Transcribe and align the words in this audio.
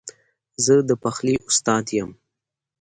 زه 0.65 0.73
د 0.89 0.91
پخلي 1.03 1.35
استاد 1.49 1.85
یم 1.97 2.11